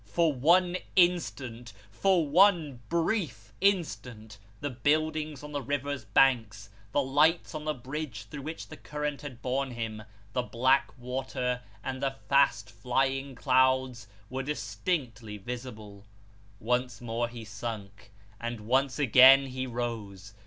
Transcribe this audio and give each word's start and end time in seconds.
For 0.07 0.33
one 0.33 0.77
instant 0.95 1.73
for 1.91 2.27
one 2.27 2.79
brief 2.89 3.53
instant 3.61 4.39
the 4.59 4.71
buildings 4.71 5.43
on 5.43 5.51
the 5.51 5.61
river's 5.61 6.05
banks, 6.05 6.71
the 6.91 7.03
lights 7.03 7.53
on 7.53 7.65
the 7.65 7.75
bridge 7.75 8.23
through 8.23 8.41
which 8.41 8.69
the 8.69 8.77
current 8.77 9.21
had 9.21 9.43
borne 9.43 9.69
him, 9.69 10.01
the 10.33 10.41
black 10.41 10.91
water, 10.97 11.61
and 11.83 12.01
the 12.01 12.15
fast 12.27 12.71
flying 12.71 13.35
clouds, 13.35 14.07
were 14.27 14.41
distinctly 14.41 15.37
visible 15.37 16.03
once 16.59 16.99
more 16.99 17.27
he 17.27 17.45
sunk, 17.45 18.11
and 18.39 18.61
once 18.61 18.97
again 18.97 19.45
he 19.45 19.67
rose. 19.67 20.33